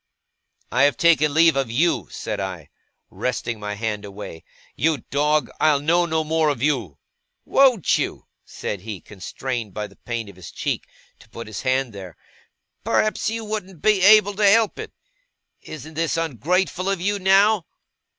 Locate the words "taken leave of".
0.97-1.69